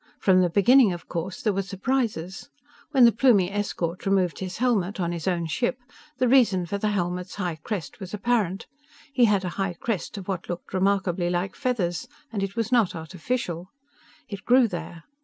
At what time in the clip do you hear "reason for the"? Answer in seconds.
6.27-6.87